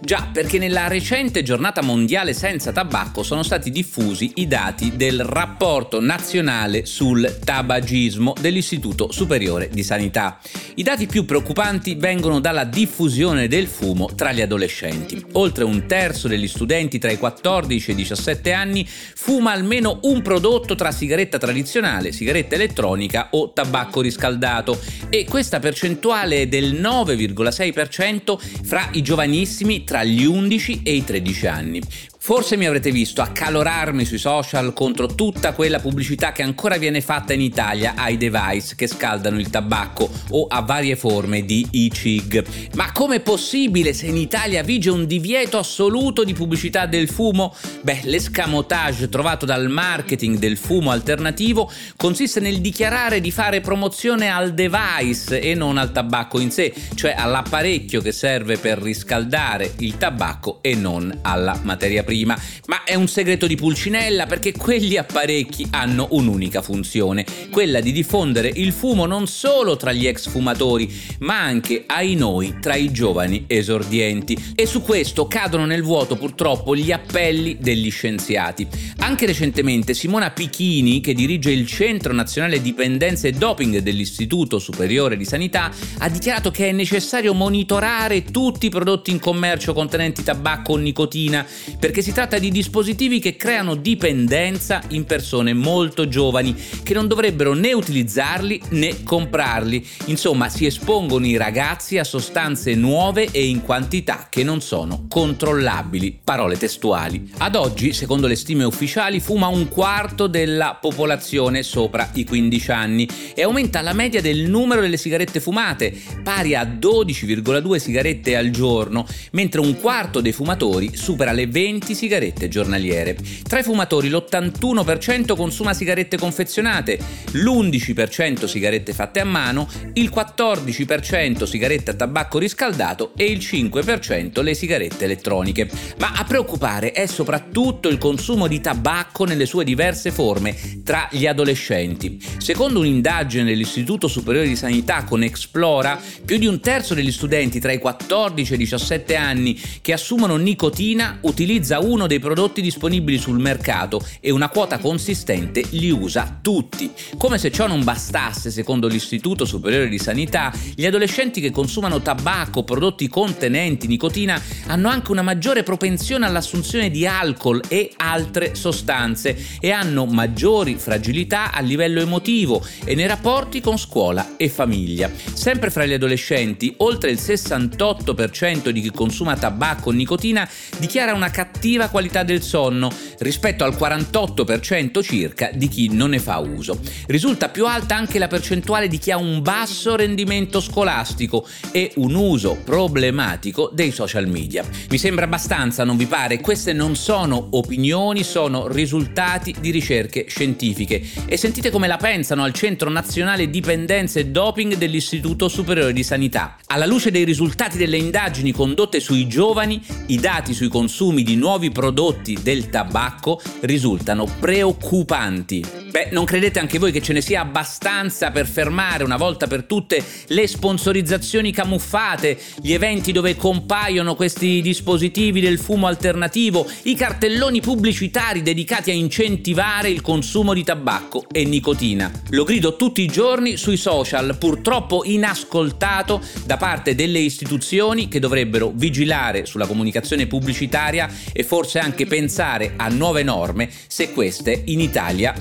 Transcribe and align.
Già, 0.00 0.28
perché 0.30 0.58
nella 0.58 0.88
recente 0.88 1.42
giornata 1.42 1.82
mondiale 1.82 2.34
senza 2.34 2.70
tabacco 2.70 3.22
sono 3.22 3.42
stati 3.42 3.70
diffusi 3.70 4.32
i 4.36 4.46
dati 4.46 4.94
del 4.96 5.24
rapporto 5.24 6.00
nazionale 6.00 6.84
sul 6.84 7.38
tabagismo 7.42 8.34
dell'Istituto 8.38 9.10
Superiore 9.10 9.70
di 9.72 9.82
Sanità. 9.82 10.38
I 10.74 10.82
dati 10.82 11.06
più 11.06 11.24
preoccupanti 11.24 11.94
vengono 11.94 12.40
dalla 12.40 12.64
diffusione 12.64 13.48
del 13.48 13.66
fumo 13.66 14.10
tra 14.14 14.32
gli 14.32 14.42
adolescenti. 14.42 15.24
Oltre 15.32 15.64
un 15.64 15.86
terzo 15.86 16.28
degli 16.28 16.46
studenti 16.46 16.98
tra 16.98 17.10
i 17.10 17.16
14 17.16 17.90
e 17.90 17.92
i 17.94 17.96
17 17.96 18.52
anni 18.52 18.86
fuma 18.86 19.52
almeno 19.52 20.00
un 20.02 20.20
prodotto 20.20 20.74
tra 20.74 20.92
sigaretta 20.92 21.38
tradizionale, 21.38 22.12
sigaretta 22.12 22.54
elettronica 22.54 23.28
o 23.30 23.52
tabacco 23.52 24.02
riscaldato 24.02 24.78
e 25.08 25.24
questa 25.24 25.58
percentuale 25.58 26.42
è 26.42 26.46
del 26.46 26.74
9,6% 26.74 28.36
fra 28.62 28.88
i 28.92 29.02
giovanissimi 29.02 29.84
tra 29.86 30.02
gli 30.02 30.24
11 30.24 30.80
e 30.82 30.94
i 30.96 31.04
13 31.04 31.46
anni. 31.46 31.80
Forse 32.26 32.56
mi 32.56 32.66
avrete 32.66 32.90
visto 32.90 33.22
accalorarmi 33.22 34.04
sui 34.04 34.18
social 34.18 34.72
contro 34.72 35.06
tutta 35.06 35.52
quella 35.52 35.78
pubblicità 35.78 36.32
che 36.32 36.42
ancora 36.42 36.76
viene 36.76 37.00
fatta 37.00 37.32
in 37.32 37.40
Italia 37.40 37.94
ai 37.96 38.16
device 38.16 38.74
che 38.74 38.88
scaldano 38.88 39.38
il 39.38 39.48
tabacco 39.48 40.10
o 40.30 40.48
a 40.48 40.60
varie 40.62 40.96
forme 40.96 41.44
di 41.44 41.64
e-cig. 41.70 42.44
Ma 42.74 42.90
com'è 42.90 43.20
possibile 43.20 43.92
se 43.92 44.06
in 44.06 44.16
Italia 44.16 44.64
vige 44.64 44.90
un 44.90 45.06
divieto 45.06 45.56
assoluto 45.56 46.24
di 46.24 46.32
pubblicità 46.32 46.86
del 46.86 47.08
fumo? 47.08 47.54
Beh, 47.82 48.00
l'escamotage 48.02 49.08
trovato 49.08 49.46
dal 49.46 49.68
marketing 49.68 50.38
del 50.38 50.56
fumo 50.56 50.90
alternativo 50.90 51.70
consiste 51.94 52.40
nel 52.40 52.60
dichiarare 52.60 53.20
di 53.20 53.30
fare 53.30 53.60
promozione 53.60 54.30
al 54.30 54.52
device 54.52 55.40
e 55.40 55.54
non 55.54 55.78
al 55.78 55.92
tabacco 55.92 56.40
in 56.40 56.50
sé, 56.50 56.74
cioè 56.96 57.14
all'apparecchio 57.16 58.00
che 58.00 58.10
serve 58.10 58.58
per 58.58 58.82
riscaldare 58.82 59.74
il 59.78 59.96
tabacco 59.96 60.58
e 60.60 60.74
non 60.74 61.20
alla 61.22 61.56
materia 61.62 62.02
prima 62.02 62.14
prima, 62.16 62.40
ma 62.66 62.82
è 62.84 62.94
un 62.94 63.08
segreto 63.08 63.46
di 63.46 63.56
Pulcinella 63.56 64.24
perché 64.24 64.52
quegli 64.52 64.96
apparecchi 64.96 65.66
hanno 65.70 66.08
un'unica 66.12 66.62
funzione, 66.62 67.26
quella 67.50 67.80
di 67.80 67.92
diffondere 67.92 68.50
il 68.54 68.72
fumo 68.72 69.04
non 69.04 69.26
solo 69.26 69.76
tra 69.76 69.92
gli 69.92 70.06
ex 70.06 70.28
fumatori, 70.28 70.90
ma 71.18 71.38
anche 71.38 71.84
ai 71.86 72.14
noi 72.14 72.56
tra 72.58 72.74
i 72.74 72.90
giovani 72.90 73.44
esordienti. 73.46 74.54
E 74.54 74.64
su 74.64 74.80
questo 74.80 75.26
cadono 75.26 75.66
nel 75.66 75.82
vuoto 75.82 76.16
purtroppo 76.16 76.74
gli 76.74 76.90
appelli 76.90 77.58
degli 77.60 77.90
scienziati. 77.90 78.66
Anche 78.98 79.26
recentemente 79.26 79.92
Simona 79.92 80.30
Pichini, 80.30 81.00
che 81.00 81.12
dirige 81.12 81.50
il 81.50 81.66
Centro 81.66 82.14
Nazionale 82.14 82.62
Dipendenza 82.62 83.28
e 83.28 83.32
Doping 83.32 83.78
dell'Istituto 83.78 84.58
Superiore 84.58 85.16
di 85.16 85.24
Sanità, 85.26 85.70
ha 85.98 86.08
dichiarato 86.08 86.50
che 86.50 86.68
è 86.68 86.72
necessario 86.72 87.34
monitorare 87.34 88.24
tutti 88.24 88.66
i 88.66 88.70
prodotti 88.70 89.10
in 89.10 89.18
commercio 89.18 89.74
contenenti 89.74 90.22
tabacco 90.22 90.72
o 90.72 90.76
nicotina 90.76 91.44
perché 91.78 92.02
si 92.06 92.12
tratta 92.12 92.38
di 92.38 92.52
dispositivi 92.52 93.18
che 93.18 93.34
creano 93.34 93.74
dipendenza 93.74 94.80
in 94.90 95.06
persone 95.06 95.54
molto 95.54 96.06
giovani 96.06 96.54
che 96.84 96.94
non 96.94 97.08
dovrebbero 97.08 97.52
né 97.52 97.72
utilizzarli 97.72 98.62
né 98.68 99.02
comprarli. 99.02 99.84
Insomma, 100.04 100.48
si 100.48 100.66
espongono 100.66 101.26
i 101.26 101.36
ragazzi 101.36 101.98
a 101.98 102.04
sostanze 102.04 102.76
nuove 102.76 103.30
e 103.32 103.48
in 103.48 103.60
quantità 103.60 104.28
che 104.30 104.44
non 104.44 104.60
sono 104.60 105.06
controllabili. 105.08 106.20
Parole 106.22 106.56
testuali. 106.56 107.28
Ad 107.38 107.56
oggi, 107.56 107.92
secondo 107.92 108.28
le 108.28 108.36
stime 108.36 108.62
ufficiali, 108.62 109.18
fuma 109.18 109.48
un 109.48 109.68
quarto 109.68 110.28
della 110.28 110.78
popolazione 110.80 111.64
sopra 111.64 112.08
i 112.14 112.24
15 112.24 112.70
anni 112.70 113.08
e 113.34 113.42
aumenta 113.42 113.80
la 113.80 113.92
media 113.92 114.20
del 114.20 114.48
numero 114.48 114.80
delle 114.80 114.96
sigarette 114.96 115.40
fumate, 115.40 115.92
pari 116.22 116.54
a 116.54 116.62
12,2 116.62 117.76
sigarette 117.78 118.36
al 118.36 118.50
giorno, 118.50 119.04
mentre 119.32 119.60
un 119.60 119.76
quarto 119.80 120.20
dei 120.20 120.30
fumatori 120.30 120.94
supera 120.94 121.32
le 121.32 121.48
20 121.48 121.94
sigarette 121.96 122.48
giornaliere. 122.48 123.16
Tra 123.42 123.58
i 123.58 123.64
fumatori 123.64 124.08
l'81% 124.08 125.34
consuma 125.34 125.74
sigarette 125.74 126.16
confezionate, 126.16 126.98
l'11% 127.32 128.44
sigarette 128.44 128.92
fatte 128.92 129.18
a 129.18 129.24
mano, 129.24 129.68
il 129.94 130.12
14% 130.14 131.44
sigarette 131.44 131.90
a 131.90 131.94
tabacco 131.94 132.38
riscaldato 132.38 133.12
e 133.16 133.24
il 133.24 133.38
5% 133.38 134.42
le 134.42 134.54
sigarette 134.54 135.04
elettroniche. 135.04 135.68
Ma 135.98 136.12
a 136.14 136.24
preoccupare 136.24 136.92
è 136.92 137.06
soprattutto 137.06 137.88
il 137.88 137.98
consumo 137.98 138.46
di 138.46 138.60
tabacco 138.60 139.24
nelle 139.24 139.46
sue 139.46 139.64
diverse 139.64 140.12
forme 140.12 140.82
tra 140.84 141.08
gli 141.10 141.26
adolescenti. 141.26 142.22
Secondo 142.38 142.80
un'indagine 142.80 143.44
dell'Istituto 143.44 144.06
Superiore 144.06 144.46
di 144.46 144.56
Sanità 144.56 145.04
con 145.04 145.22
Explora, 145.22 146.00
più 146.24 146.38
di 146.38 146.46
un 146.46 146.60
terzo 146.60 146.94
degli 146.94 147.10
studenti 147.10 147.58
tra 147.58 147.72
i 147.72 147.78
14 147.78 148.52
e 148.52 148.54
i 148.54 148.58
17 148.58 149.16
anni 149.16 149.58
che 149.80 149.92
assumono 149.92 150.36
nicotina 150.36 151.18
utilizza 151.22 151.78
uno 151.86 152.06
dei 152.08 152.18
prodotti 152.18 152.60
disponibili 152.60 153.16
sul 153.16 153.38
mercato 153.38 154.04
e 154.20 154.30
una 154.30 154.48
quota 154.48 154.78
consistente 154.78 155.62
li 155.70 155.90
usa 155.90 156.38
tutti. 156.42 156.90
Come 157.16 157.38
se 157.38 157.50
ciò 157.50 157.66
non 157.66 157.84
bastasse, 157.84 158.50
secondo 158.50 158.88
l'Istituto 158.88 159.44
Superiore 159.44 159.88
di 159.88 159.98
Sanità, 159.98 160.52
gli 160.74 160.84
adolescenti 160.84 161.40
che 161.40 161.52
consumano 161.52 162.02
tabacco 162.02 162.64
prodotti 162.64 163.08
contenenti 163.08 163.86
nicotina 163.86 164.40
hanno 164.66 164.88
anche 164.88 165.12
una 165.12 165.22
maggiore 165.22 165.62
propensione 165.62 166.26
all'assunzione 166.26 166.90
di 166.90 167.06
alcol 167.06 167.62
e 167.68 167.92
altre 167.96 168.54
sostanze 168.54 169.36
e 169.60 169.70
hanno 169.70 170.06
maggiori 170.06 170.74
fragilità 170.74 171.52
a 171.52 171.60
livello 171.60 172.00
emotivo 172.00 172.64
e 172.84 172.94
nei 172.94 173.06
rapporti 173.06 173.60
con 173.60 173.78
scuola 173.78 174.36
e 174.36 174.48
famiglia. 174.48 175.10
Sempre 175.32 175.70
fra 175.70 175.86
gli 175.86 175.92
adolescenti, 175.92 176.74
oltre 176.78 177.10
il 177.10 177.18
68% 177.20 178.70
di 178.70 178.80
chi 178.80 178.90
consuma 178.90 179.36
tabacco 179.36 179.90
o 179.90 179.92
nicotina 179.92 180.48
dichiara 180.78 181.14
una 181.14 181.30
cattiva 181.30 181.65
cattiva 181.66 181.88
qualità 181.88 182.22
del 182.22 182.42
sonno 182.42 182.92
rispetto 183.18 183.64
al 183.64 183.74
48% 183.74 185.02
circa 185.02 185.50
di 185.52 185.66
chi 185.66 185.88
non 185.92 186.10
ne 186.10 186.20
fa 186.20 186.38
uso. 186.38 186.78
Risulta 187.06 187.48
più 187.48 187.66
alta 187.66 187.96
anche 187.96 188.20
la 188.20 188.28
percentuale 188.28 188.86
di 188.86 188.98
chi 188.98 189.10
ha 189.10 189.16
un 189.16 189.42
basso 189.42 189.96
rendimento 189.96 190.60
scolastico 190.60 191.44
e 191.72 191.90
un 191.96 192.14
uso 192.14 192.58
problematico 192.62 193.70
dei 193.72 193.90
social 193.90 194.28
media. 194.28 194.64
Mi 194.90 194.98
sembra 194.98 195.24
abbastanza, 195.24 195.82
non 195.82 195.96
vi 195.96 196.06
pare? 196.06 196.40
Queste 196.40 196.72
non 196.72 196.94
sono 196.94 197.48
opinioni, 197.52 198.22
sono 198.22 198.68
risultati 198.68 199.52
di 199.58 199.70
ricerche 199.70 200.26
scientifiche. 200.28 201.02
E 201.26 201.36
sentite 201.36 201.70
come 201.70 201.88
la 201.88 201.96
pensano 201.96 202.44
al 202.44 202.52
Centro 202.52 202.90
Nazionale 202.90 203.50
Dipendenze 203.50 204.20
e 204.20 204.26
Doping 204.26 204.76
dell'Istituto 204.76 205.48
Superiore 205.48 205.92
di 205.92 206.04
Sanità. 206.04 206.58
Alla 206.66 206.86
luce 206.86 207.10
dei 207.10 207.24
risultati 207.24 207.76
delle 207.76 207.96
indagini 207.96 208.52
condotte 208.52 209.00
sui 209.00 209.26
giovani, 209.26 209.82
i 210.06 210.20
dati 210.20 210.54
sui 210.54 210.68
consumi 210.68 211.24
di 211.24 211.34
nuovi 211.34 211.55
nuovi 211.56 211.70
prodotti 211.70 212.38
del 212.42 212.68
tabacco 212.68 213.40
risultano 213.60 214.26
preoccupanti. 214.26 215.85
Beh, 215.96 216.08
non 216.10 216.26
credete 216.26 216.58
anche 216.58 216.78
voi 216.78 216.92
che 216.92 217.00
ce 217.00 217.14
ne 217.14 217.22
sia 217.22 217.40
abbastanza 217.40 218.30
per 218.30 218.46
fermare 218.46 219.02
una 219.02 219.16
volta 219.16 219.46
per 219.46 219.64
tutte 219.64 220.04
le 220.26 220.46
sponsorizzazioni 220.46 221.52
camuffate, 221.52 222.38
gli 222.60 222.74
eventi 222.74 223.12
dove 223.12 223.34
compaiono 223.34 224.14
questi 224.14 224.60
dispositivi 224.60 225.40
del 225.40 225.58
fumo 225.58 225.86
alternativo, 225.86 226.70
i 226.82 226.94
cartelloni 226.94 227.62
pubblicitari 227.62 228.42
dedicati 228.42 228.90
a 228.90 228.92
incentivare 228.92 229.88
il 229.88 230.02
consumo 230.02 230.52
di 230.52 230.64
tabacco 230.64 231.24
e 231.32 231.46
nicotina. 231.46 232.12
Lo 232.28 232.44
grido 232.44 232.76
tutti 232.76 233.00
i 233.00 233.06
giorni 233.06 233.56
sui 233.56 233.78
social, 233.78 234.36
purtroppo 234.38 235.00
inascoltato 235.02 236.20
da 236.44 236.58
parte 236.58 236.94
delle 236.94 237.20
istituzioni 237.20 238.08
che 238.08 238.20
dovrebbero 238.20 238.70
vigilare 238.74 239.46
sulla 239.46 239.66
comunicazione 239.66 240.26
pubblicitaria 240.26 241.08
e 241.32 241.42
forse 241.42 241.78
anche 241.78 242.04
pensare 242.04 242.74
a 242.76 242.88
nuove 242.88 243.22
norme 243.22 243.70
se 243.86 244.12
queste 244.12 244.60
in 244.66 244.80
Italia 244.80 245.40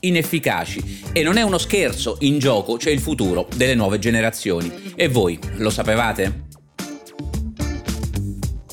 inefficaci 0.00 1.00
e 1.12 1.22
non 1.22 1.36
è 1.36 1.42
uno 1.42 1.58
scherzo, 1.58 2.16
in 2.20 2.38
gioco 2.38 2.76
c'è 2.76 2.90
il 2.90 3.00
futuro 3.00 3.48
delle 3.54 3.74
nuove 3.74 3.98
generazioni. 3.98 4.94
E 4.94 5.08
voi 5.08 5.38
lo 5.56 5.70
sapevate? 5.70 6.50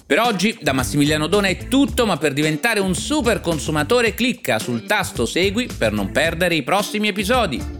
Per 0.10 0.19
oggi 0.19 0.57
da 0.60 0.74
Massimiliano 0.74 1.27
Dona 1.27 1.50
è 1.50 1.68
tutto, 1.68 2.07
ma 2.07 2.18
per 2.18 2.33
diventare 2.33 2.80
un 2.80 2.95
super 2.95 3.42
consumatore 3.42 4.16
clicca 4.16 4.57
sul 4.57 4.86
tasto 4.86 5.27
segui 5.27 5.69
per 5.77 5.92
non 5.92 6.12
perdere 6.12 6.56
i 6.56 6.63
prossimi 6.63 7.10
episodi. 7.10 7.78